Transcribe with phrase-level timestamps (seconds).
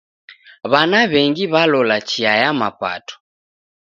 [0.71, 3.15] W'ana w'engi w'alola chia ya mapato.